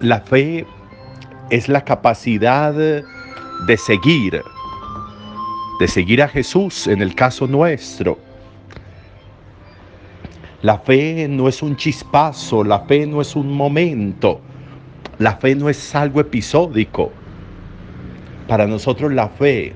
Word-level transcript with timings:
La 0.00 0.20
fe 0.20 0.66
es 1.48 1.70
la 1.70 1.82
capacidad 1.82 2.74
de 2.74 3.76
seguir, 3.78 4.42
de 5.80 5.88
seguir 5.88 6.22
a 6.22 6.28
Jesús 6.28 6.86
en 6.86 7.00
el 7.00 7.14
caso 7.14 7.46
nuestro. 7.46 8.18
La 10.60 10.78
fe 10.80 11.26
no 11.30 11.48
es 11.48 11.62
un 11.62 11.76
chispazo, 11.76 12.62
la 12.62 12.80
fe 12.80 13.06
no 13.06 13.22
es 13.22 13.34
un 13.36 13.50
momento, 13.50 14.42
la 15.18 15.36
fe 15.36 15.54
no 15.54 15.70
es 15.70 15.94
algo 15.94 16.20
episódico. 16.20 17.10
Para 18.48 18.66
nosotros 18.66 19.14
la 19.14 19.30
fe 19.30 19.72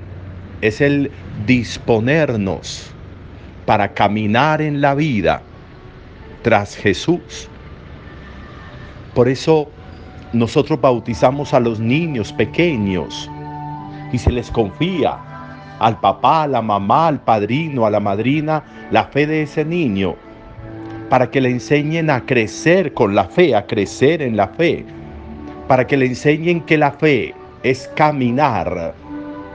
es 0.60 0.82
el 0.82 1.10
disponernos 1.46 2.90
para 3.64 3.94
caminar 3.94 4.60
en 4.60 4.82
la 4.82 4.94
vida 4.94 5.40
tras 6.42 6.76
Jesús. 6.76 7.48
Por 9.14 9.28
eso 9.28 9.70
nosotros 10.32 10.80
bautizamos 10.80 11.52
a 11.54 11.60
los 11.60 11.80
niños 11.80 12.32
pequeños. 12.32 13.30
Y 14.12 14.18
se 14.18 14.30
les 14.30 14.50
confía 14.50 15.18
al 15.78 15.98
papá, 15.98 16.42
a 16.42 16.46
la 16.46 16.62
mamá, 16.62 17.08
al 17.08 17.20
padrino, 17.20 17.86
a 17.86 17.90
la 17.90 18.00
madrina, 18.00 18.62
la 18.90 19.04
fe 19.04 19.26
de 19.26 19.42
ese 19.42 19.64
niño, 19.64 20.14
para 21.08 21.30
que 21.30 21.40
le 21.40 21.50
enseñen 21.50 22.10
a 22.10 22.24
crecer 22.26 22.92
con 22.94 23.14
la 23.14 23.24
fe, 23.24 23.54
a 23.54 23.66
crecer 23.66 24.22
en 24.22 24.36
la 24.36 24.48
fe, 24.48 24.84
para 25.66 25.86
que 25.86 25.96
le 25.96 26.06
enseñen 26.06 26.60
que 26.62 26.76
la 26.76 26.92
fe 26.92 27.34
es 27.62 27.88
caminar, 27.96 28.94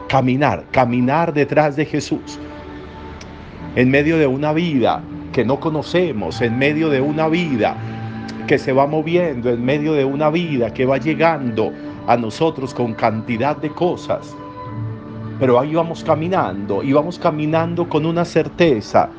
caminar, 0.07 0.63
caminar 0.71 1.33
detrás 1.33 1.75
de 1.75 1.85
Jesús, 1.85 2.39
en 3.75 3.89
medio 3.89 4.17
de 4.17 4.27
una 4.27 4.51
vida 4.51 5.01
que 5.31 5.45
no 5.45 5.59
conocemos, 5.59 6.41
en 6.41 6.57
medio 6.57 6.89
de 6.89 7.01
una 7.01 7.27
vida 7.27 7.75
que 8.47 8.57
se 8.57 8.71
va 8.71 8.85
moviendo 8.88 9.49
en 9.49 9.63
medio 9.63 9.93
de 9.93 10.05
una 10.05 10.29
vida 10.29 10.73
que 10.73 10.85
va 10.85 10.97
llegando 10.97 11.71
a 12.07 12.15
nosotros 12.17 12.73
con 12.73 12.93
cantidad 12.93 13.57
de 13.57 13.69
cosas. 13.69 14.35
Pero 15.39 15.59
ahí 15.59 15.73
vamos 15.73 16.03
caminando 16.03 16.83
y 16.83 16.93
vamos 16.93 17.19
caminando 17.19 17.89
con 17.89 18.05
una 18.05 18.23
certeza 18.23 19.09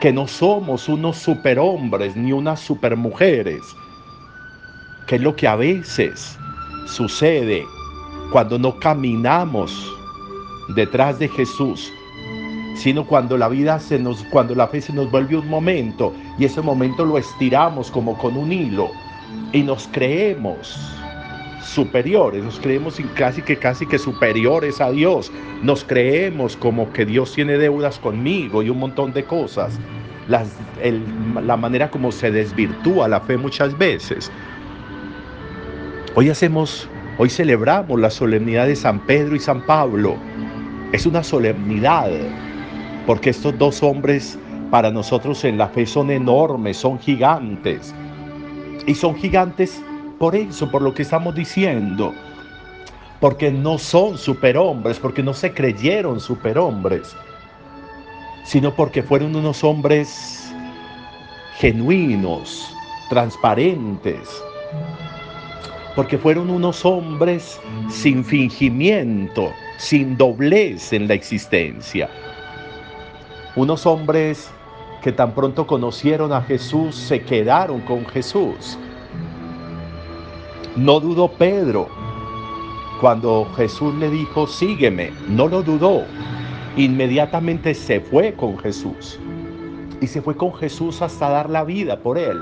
que 0.00 0.12
no 0.12 0.26
somos 0.26 0.88
unos 0.88 1.16
superhombres 1.16 2.16
ni 2.16 2.32
unas 2.32 2.60
supermujeres, 2.60 3.62
que 5.06 5.16
es 5.16 5.22
lo 5.22 5.36
que 5.36 5.46
a 5.46 5.56
veces 5.56 6.38
sucede 6.86 7.64
cuando 8.32 8.58
no 8.58 8.78
caminamos 8.78 9.72
detrás 10.74 11.18
de 11.18 11.28
Jesús 11.28 11.92
sino 12.74 13.06
cuando 13.06 13.36
la 13.36 13.48
vida 13.48 13.78
se 13.80 13.98
nos, 13.98 14.24
cuando 14.24 14.54
la 14.54 14.68
fe 14.68 14.80
se 14.80 14.92
nos 14.92 15.10
vuelve 15.10 15.36
un 15.36 15.48
momento 15.48 16.14
y 16.38 16.44
ese 16.44 16.62
momento 16.62 17.04
lo 17.04 17.18
estiramos 17.18 17.90
como 17.90 18.16
con 18.18 18.36
un 18.36 18.52
hilo 18.52 18.90
y 19.52 19.62
nos 19.62 19.88
creemos 19.92 20.78
superiores, 21.62 22.44
nos 22.44 22.58
creemos 22.58 23.00
casi 23.14 23.40
que 23.42 23.56
casi 23.56 23.86
que 23.86 23.98
superiores 23.98 24.80
a 24.80 24.90
Dios, 24.90 25.32
nos 25.62 25.84
creemos 25.84 26.56
como 26.56 26.92
que 26.92 27.06
Dios 27.06 27.32
tiene 27.32 27.56
deudas 27.56 27.98
conmigo 27.98 28.62
y 28.62 28.68
un 28.68 28.78
montón 28.78 29.12
de 29.12 29.24
cosas. 29.24 29.78
la 30.28 31.56
manera 31.56 31.90
como 31.90 32.12
se 32.12 32.30
desvirtúa 32.30 33.08
la 33.08 33.20
fe 33.20 33.36
muchas 33.36 33.76
veces. 33.76 34.30
Hoy 36.14 36.28
hacemos, 36.28 36.88
hoy 37.16 37.30
celebramos 37.30 37.98
la 37.98 38.10
solemnidad 38.10 38.66
de 38.66 38.76
San 38.76 39.00
Pedro 39.06 39.34
y 39.34 39.38
San 39.38 39.64
Pablo. 39.64 40.16
Es 40.92 41.06
una 41.06 41.22
solemnidad 41.22 42.10
porque 43.06 43.30
estos 43.30 43.58
dos 43.58 43.82
hombres 43.82 44.38
para 44.70 44.90
nosotros 44.90 45.44
en 45.44 45.58
la 45.58 45.68
fe 45.68 45.86
son 45.86 46.10
enormes, 46.10 46.76
son 46.76 46.98
gigantes. 46.98 47.94
Y 48.86 48.94
son 48.94 49.16
gigantes 49.16 49.82
por 50.18 50.34
eso, 50.34 50.70
por 50.70 50.82
lo 50.82 50.94
que 50.94 51.02
estamos 51.02 51.34
diciendo. 51.34 52.14
Porque 53.20 53.50
no 53.50 53.78
son 53.78 54.18
superhombres, 54.18 54.98
porque 54.98 55.22
no 55.22 55.34
se 55.34 55.52
creyeron 55.52 56.20
superhombres, 56.20 57.14
sino 58.44 58.74
porque 58.74 59.02
fueron 59.02 59.36
unos 59.36 59.62
hombres 59.62 60.52
genuinos, 61.58 62.74
transparentes, 63.08 64.28
porque 65.94 66.18
fueron 66.18 66.50
unos 66.50 66.84
hombres 66.84 67.60
sin 67.88 68.24
fingimiento, 68.24 69.52
sin 69.76 70.16
doblez 70.16 70.92
en 70.92 71.06
la 71.06 71.14
existencia 71.14 72.08
unos 73.56 73.86
hombres 73.86 74.50
que 75.02 75.12
tan 75.12 75.34
pronto 75.34 75.66
conocieron 75.66 76.32
a 76.32 76.42
Jesús 76.42 76.94
se 76.94 77.22
quedaron 77.22 77.80
con 77.80 78.06
Jesús. 78.06 78.78
No 80.76 81.00
dudó 81.00 81.28
Pedro 81.28 81.88
cuando 83.00 83.46
Jesús 83.56 83.94
le 83.96 84.08
dijo, 84.08 84.46
sígueme. 84.46 85.12
No 85.28 85.48
lo 85.48 85.62
dudó. 85.62 86.04
Inmediatamente 86.76 87.74
se 87.74 88.00
fue 88.00 88.32
con 88.34 88.56
Jesús. 88.58 89.18
Y 90.00 90.06
se 90.06 90.22
fue 90.22 90.36
con 90.36 90.54
Jesús 90.54 91.02
hasta 91.02 91.28
dar 91.28 91.50
la 91.50 91.64
vida 91.64 91.98
por 91.98 92.16
él. 92.16 92.38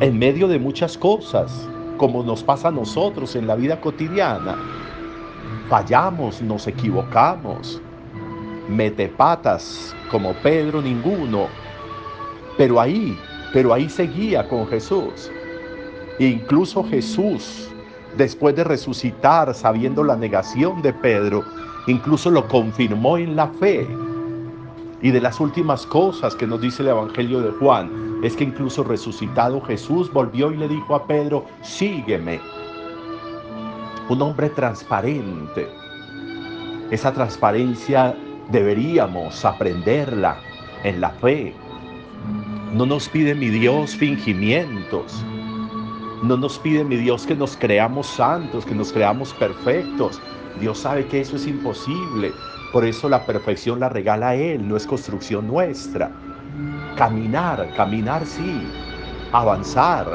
En 0.00 0.18
medio 0.18 0.48
de 0.48 0.58
muchas 0.58 0.98
cosas, 0.98 1.68
como 1.96 2.22
nos 2.22 2.42
pasa 2.42 2.68
a 2.68 2.72
nosotros 2.72 3.36
en 3.36 3.46
la 3.46 3.54
vida 3.54 3.80
cotidiana. 3.80 4.56
Fallamos, 5.68 6.42
nos 6.42 6.66
equivocamos, 6.66 7.80
mete 8.70 9.08
patas 9.08 9.94
como 10.10 10.32
Pedro 10.34 10.80
ninguno, 10.80 11.48
pero 12.56 12.80
ahí, 12.80 13.18
pero 13.52 13.72
ahí 13.74 13.88
seguía 13.88 14.48
con 14.48 14.66
Jesús. 14.68 15.30
incluso 16.18 16.84
Jesús, 16.84 17.68
después 18.16 18.54
de 18.54 18.64
resucitar, 18.64 19.54
sabiendo 19.54 20.04
la 20.04 20.16
negación 20.16 20.82
de 20.82 20.92
Pedro, 20.92 21.44
incluso 21.86 22.30
lo 22.30 22.46
confirmó 22.46 23.16
en 23.16 23.36
la 23.36 23.48
fe. 23.48 23.86
Y 25.02 25.10
de 25.10 25.20
las 25.20 25.40
últimas 25.40 25.86
cosas 25.86 26.34
que 26.34 26.46
nos 26.46 26.60
dice 26.60 26.82
el 26.82 26.88
Evangelio 26.88 27.40
de 27.40 27.52
Juan, 27.52 28.20
es 28.22 28.36
que 28.36 28.44
incluso 28.44 28.84
resucitado 28.84 29.62
Jesús 29.62 30.12
volvió 30.12 30.52
y 30.52 30.58
le 30.58 30.68
dijo 30.68 30.94
a 30.94 31.06
Pedro, 31.06 31.46
sígueme. 31.62 32.38
Un 34.10 34.20
hombre 34.20 34.50
transparente. 34.50 35.66
Esa 36.90 37.12
transparencia 37.12 38.14
deberíamos 38.50 39.44
aprenderla 39.44 40.38
en 40.84 41.00
la 41.00 41.10
fe. 41.10 41.54
No 42.74 42.86
nos 42.86 43.08
pide 43.08 43.34
mi 43.34 43.48
Dios 43.48 43.96
fingimientos. 43.96 45.24
No 46.22 46.36
nos 46.36 46.58
pide 46.58 46.84
mi 46.84 46.96
Dios 46.96 47.26
que 47.26 47.34
nos 47.34 47.56
creamos 47.56 48.06
santos, 48.06 48.64
que 48.66 48.74
nos 48.74 48.92
creamos 48.92 49.32
perfectos. 49.34 50.20
Dios 50.60 50.78
sabe 50.78 51.06
que 51.06 51.20
eso 51.20 51.36
es 51.36 51.46
imposible. 51.46 52.32
Por 52.72 52.84
eso 52.84 53.08
la 53.08 53.24
perfección 53.24 53.80
la 53.80 53.88
regala 53.88 54.34
Él, 54.34 54.68
no 54.68 54.76
es 54.76 54.86
construcción 54.86 55.46
nuestra. 55.46 56.10
Caminar, 56.96 57.72
caminar 57.74 58.24
sí, 58.26 58.62
avanzar, 59.32 60.06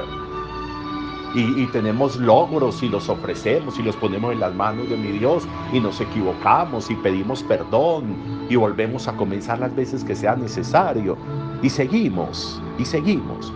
y, 1.36 1.68
tenemos 1.68 2.16
logros 2.16 2.82
y 2.82 2.88
los 2.88 3.10
ofrecemos 3.10 3.78
y 3.78 3.84
los 3.84 3.96
ponemos 3.98 4.32
en 4.32 4.40
las 4.40 4.54
manos 4.54 4.90
de 4.90 4.96
mi 4.96 5.18
Dios 5.18 5.46
y 5.74 5.80
nos 5.82 6.00
equivocamos 6.00 6.90
y 6.90 6.96
pedimos 6.96 7.44
perdón 7.44 8.16
y 8.50 8.56
volvemos 8.56 9.08
a 9.08 9.14
comenzar 9.18 9.60
las 9.60 9.76
veces 9.76 10.04
que 10.04 10.16
sea 10.16 10.36
necesario 10.36 11.18
y 11.62 11.70
seguimos 11.70 12.62
y 12.78 12.86
seguimos. 12.86 13.52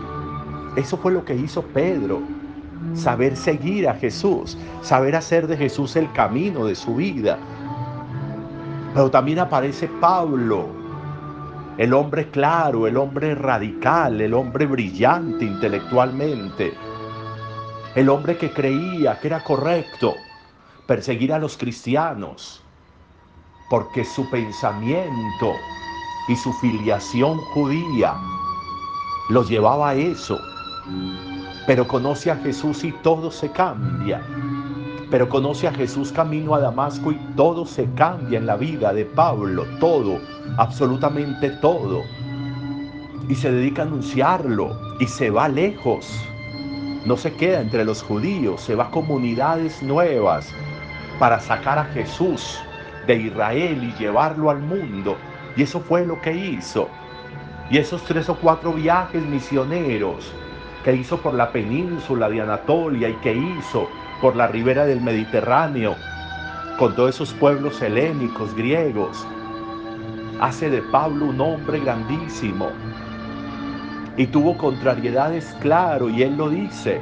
Eso 0.76 0.98
fue 0.98 1.14
lo 1.14 1.24
que 1.24 1.36
hizo 1.36 1.62
Pedro, 1.62 2.22
saber 2.94 3.38
seguir 3.38 3.88
a 3.88 3.94
Jesús, 3.94 4.58
saber 4.82 5.16
hacer 5.16 5.48
de 5.48 5.56
Jesús 5.56 5.96
el 5.96 6.12
camino 6.12 6.66
de 6.66 6.76
su 6.76 6.96
vida. 6.96 7.38
Pero 8.94 9.10
también 9.10 9.40
aparece 9.40 9.88
Pablo, 10.02 10.68
el 11.78 11.94
hombre 11.94 12.28
claro, 12.30 12.88
el 12.88 12.98
hombre 12.98 13.36
radical, 13.36 14.20
el 14.20 14.34
hombre 14.34 14.66
brillante 14.66 15.46
intelectualmente 15.46 16.74
el 18.00 18.08
hombre 18.08 18.38
que 18.38 18.50
creía 18.50 19.20
que 19.20 19.28
era 19.28 19.44
correcto 19.44 20.16
perseguir 20.88 21.34
a 21.34 21.38
los 21.38 21.58
cristianos, 21.58 22.64
porque 23.70 24.06
su 24.06 24.30
pensamiento 24.30 25.52
y 26.30 26.36
su 26.38 26.54
filiación 26.54 27.38
judía 27.54 28.16
los 29.30 29.50
llevaba 29.50 29.90
a 29.90 29.96
eso. 29.96 30.40
Pero 31.68 31.86
conoce 31.90 32.32
a 32.32 32.38
Jesús 32.38 32.86
y 32.86 32.94
todo 33.04 33.30
se 33.32 33.52
cambia. 33.52 34.26
Pero 35.12 35.28
conoce 35.28 35.68
a 35.68 35.74
Jesús 35.74 36.14
camino 36.14 36.56
a 36.56 36.62
Damasco 36.62 37.12
y 37.12 37.18
todo 37.36 37.66
se 37.66 37.86
cambia 37.96 38.40
en 38.40 38.46
la 38.46 38.56
vida 38.56 38.94
de 38.94 39.04
Pablo, 39.04 39.66
todo, 39.82 40.22
absolutamente 40.56 41.50
todo. 41.50 42.02
Y 43.28 43.36
se 43.36 43.52
dedica 43.52 43.82
a 43.82 43.86
anunciarlo 43.86 44.96
y 45.02 45.06
se 45.06 45.30
va 45.30 45.50
lejos. 45.50 46.08
No 47.06 47.16
se 47.16 47.34
queda 47.34 47.62
entre 47.62 47.86
los 47.86 48.04
judíos, 48.04 48.62
se 48.62 48.76
va 48.76 48.86
a 48.86 48.92
comunidades 48.92 49.82
nuevas 49.82 50.54
para 51.18 51.40
sacar 51.40 51.80
a 51.80 51.86
Jesús 51.86 52.60
de 53.08 53.16
Israel 53.16 53.84
y 53.84 53.94
llevarlo 54.02 54.50
al 54.50 54.60
mundo. 54.60 55.18
Y 55.56 55.64
eso 55.64 55.80
fue 55.80 56.06
lo 56.06 56.22
que 56.22 56.34
hizo. 56.34 56.90
Y 57.70 57.78
esos 57.78 58.04
tres 58.04 58.28
o 58.30 58.36
cuatro 58.36 58.74
viajes 58.74 59.24
misioneros 59.24 60.34
que 60.84 60.96
hizo 60.96 61.18
por 61.18 61.34
la 61.34 61.52
península 61.52 62.30
de 62.30 62.42
Anatolia 62.42 63.10
y 63.10 63.16
que 63.16 63.34
hizo 63.34 63.88
por 64.22 64.36
la 64.36 64.48
ribera 64.48 64.86
del 64.86 65.02
Mediterráneo, 65.02 65.96
con 66.78 66.96
todos 66.96 67.16
esos 67.16 67.34
pueblos 67.34 67.82
helénicos, 67.82 68.54
griegos, 68.56 69.26
hace 70.42 70.70
de 70.70 70.82
Pablo 70.82 71.26
un 71.26 71.42
hombre 71.42 71.80
grandísimo. 71.80 72.70
Y 74.20 74.28
tuvo 74.28 74.56
contrariedades, 74.56 75.56
claro, 75.62 76.10
y 76.10 76.22
él 76.22 76.38
lo 76.38 76.50
dice, 76.50 77.02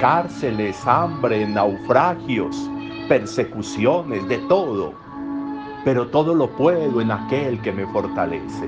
cárceles, 0.00 0.86
hambre, 0.86 1.46
naufragios, 1.46 2.56
persecuciones, 3.08 4.26
de 4.28 4.38
todo 4.48 5.04
pero 5.84 6.08
todo 6.08 6.34
lo 6.34 6.48
puedo 6.56 7.00
en 7.00 7.10
aquel 7.10 7.60
que 7.60 7.70
me 7.70 7.86
fortalece. 7.86 8.66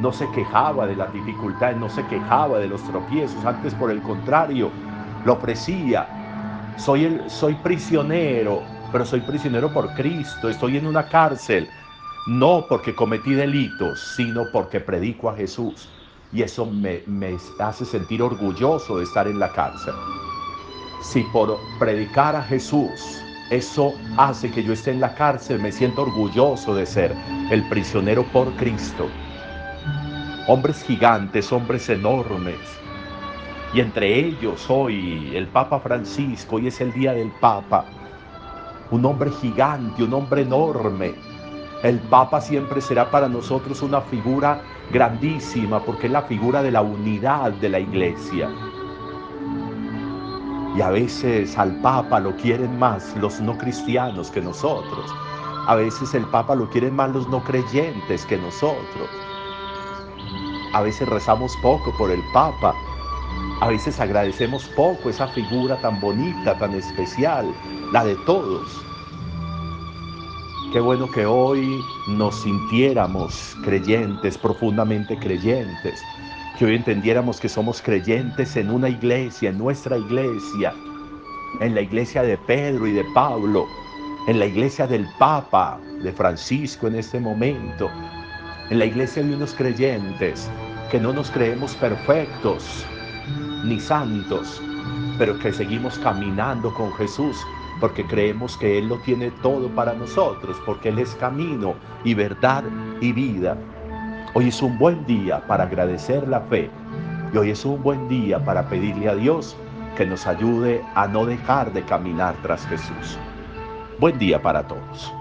No 0.00 0.12
se 0.12 0.28
quejaba 0.32 0.86
de 0.86 0.96
las 0.96 1.12
dificultades, 1.12 1.76
no 1.76 1.88
se 1.88 2.04
quejaba 2.06 2.58
de 2.58 2.68
los 2.68 2.82
tropiezos, 2.84 3.44
antes 3.44 3.74
por 3.74 3.90
el 3.90 4.02
contrario, 4.02 4.70
lo 5.24 5.34
ofrecía. 5.34 6.06
Soy, 6.76 7.04
el, 7.04 7.30
soy 7.30 7.54
prisionero, 7.54 8.62
pero 8.92 9.04
soy 9.04 9.20
prisionero 9.20 9.72
por 9.72 9.94
Cristo, 9.94 10.48
estoy 10.48 10.76
en 10.76 10.86
una 10.86 11.08
cárcel, 11.08 11.68
no 12.26 12.66
porque 12.68 12.94
cometí 12.94 13.34
delitos, 13.34 14.00
sino 14.16 14.44
porque 14.52 14.80
predico 14.80 15.30
a 15.30 15.36
Jesús. 15.36 15.88
Y 16.32 16.42
eso 16.42 16.66
me, 16.66 17.02
me 17.06 17.36
hace 17.58 17.84
sentir 17.84 18.22
orgulloso 18.22 18.98
de 18.98 19.04
estar 19.04 19.26
en 19.26 19.38
la 19.38 19.52
cárcel. 19.52 19.94
Si 21.00 21.22
por 21.32 21.58
predicar 21.78 22.36
a 22.36 22.42
Jesús 22.42 23.22
eso 23.50 23.94
hace 24.18 24.50
que 24.50 24.62
yo 24.62 24.74
esté 24.74 24.90
en 24.90 25.00
la 25.00 25.14
cárcel, 25.14 25.58
me 25.58 25.72
siento 25.72 26.02
orgulloso 26.02 26.74
de 26.74 26.84
ser 26.84 27.14
el 27.50 27.66
prisionero 27.68 28.24
por 28.24 28.52
Cristo. 28.56 29.08
Hombres 30.48 30.82
gigantes, 30.82 31.50
hombres 31.50 31.88
enormes. 31.88 32.58
Y 33.72 33.80
entre 33.80 34.18
ellos 34.18 34.66
hoy 34.68 35.34
el 35.34 35.46
Papa 35.46 35.80
Francisco, 35.80 36.56
hoy 36.56 36.66
es 36.66 36.80
el 36.82 36.92
día 36.92 37.12
del 37.12 37.30
Papa. 37.40 37.86
Un 38.90 39.04
hombre 39.06 39.30
gigante, 39.30 40.02
un 40.02 40.12
hombre 40.12 40.42
enorme. 40.42 41.14
El 41.82 41.98
Papa 42.00 42.42
siempre 42.42 42.82
será 42.82 43.10
para 43.10 43.28
nosotros 43.28 43.82
una 43.82 44.02
figura 44.02 44.60
grandísima 44.90 45.84
porque 45.84 46.06
es 46.06 46.12
la 46.12 46.22
figura 46.22 46.62
de 46.62 46.70
la 46.70 46.82
unidad 46.82 47.52
de 47.52 47.68
la 47.68 47.80
iglesia. 47.80 48.50
Y 50.76 50.80
a 50.80 50.90
veces 50.90 51.58
al 51.58 51.74
Papa 51.80 52.20
lo 52.20 52.36
quieren 52.36 52.78
más 52.78 53.16
los 53.16 53.40
no 53.40 53.58
cristianos 53.58 54.30
que 54.30 54.40
nosotros. 54.40 55.12
A 55.66 55.74
veces 55.74 56.14
el 56.14 56.24
Papa 56.26 56.54
lo 56.54 56.70
quieren 56.70 56.94
más 56.94 57.10
los 57.10 57.28
no 57.28 57.42
creyentes 57.42 58.24
que 58.26 58.38
nosotros. 58.38 59.08
A 60.72 60.82
veces 60.82 61.08
rezamos 61.08 61.56
poco 61.62 61.92
por 61.98 62.10
el 62.10 62.20
Papa. 62.32 62.74
A 63.60 63.68
veces 63.68 63.98
agradecemos 63.98 64.68
poco 64.76 65.10
esa 65.10 65.26
figura 65.28 65.80
tan 65.80 66.00
bonita, 66.00 66.56
tan 66.58 66.74
especial, 66.74 67.52
la 67.92 68.04
de 68.04 68.14
todos. 68.24 68.84
Qué 70.70 70.80
bueno 70.80 71.10
que 71.10 71.24
hoy 71.24 71.82
nos 72.08 72.42
sintiéramos 72.42 73.56
creyentes, 73.64 74.36
profundamente 74.36 75.18
creyentes, 75.18 75.98
que 76.58 76.66
hoy 76.66 76.74
entendiéramos 76.74 77.40
que 77.40 77.48
somos 77.48 77.80
creyentes 77.80 78.54
en 78.54 78.70
una 78.70 78.90
iglesia, 78.90 79.48
en 79.48 79.56
nuestra 79.56 79.96
iglesia, 79.96 80.74
en 81.60 81.74
la 81.74 81.80
iglesia 81.80 82.22
de 82.22 82.36
Pedro 82.36 82.86
y 82.86 82.92
de 82.92 83.04
Pablo, 83.14 83.64
en 84.26 84.38
la 84.38 84.44
iglesia 84.44 84.86
del 84.86 85.08
Papa, 85.18 85.80
de 86.02 86.12
Francisco 86.12 86.86
en 86.86 86.96
este 86.96 87.18
momento, 87.18 87.90
en 88.68 88.78
la 88.78 88.84
iglesia 88.84 89.22
de 89.22 89.36
unos 89.36 89.54
creyentes 89.54 90.50
que 90.90 91.00
no 91.00 91.14
nos 91.14 91.30
creemos 91.30 91.74
perfectos 91.76 92.84
ni 93.64 93.80
santos, 93.80 94.60
pero 95.16 95.38
que 95.38 95.50
seguimos 95.50 95.98
caminando 95.98 96.74
con 96.74 96.92
Jesús 96.92 97.38
porque 97.80 98.04
creemos 98.06 98.56
que 98.56 98.78
Él 98.78 98.88
lo 98.88 98.98
tiene 98.98 99.30
todo 99.42 99.68
para 99.68 99.92
nosotros, 99.94 100.56
porque 100.66 100.88
Él 100.88 100.98
es 100.98 101.14
camino 101.16 101.74
y 102.04 102.14
verdad 102.14 102.64
y 103.00 103.12
vida. 103.12 103.56
Hoy 104.34 104.48
es 104.48 104.62
un 104.62 104.78
buen 104.78 105.04
día 105.06 105.46
para 105.46 105.64
agradecer 105.64 106.26
la 106.28 106.40
fe 106.42 106.70
y 107.32 107.36
hoy 107.36 107.50
es 107.50 107.64
un 107.64 107.82
buen 107.82 108.08
día 108.08 108.44
para 108.44 108.68
pedirle 108.68 109.08
a 109.08 109.14
Dios 109.14 109.56
que 109.96 110.06
nos 110.06 110.26
ayude 110.26 110.82
a 110.94 111.08
no 111.08 111.26
dejar 111.26 111.72
de 111.72 111.82
caminar 111.82 112.34
tras 112.42 112.66
Jesús. 112.66 113.18
Buen 113.98 114.18
día 114.18 114.40
para 114.40 114.66
todos. 114.66 115.17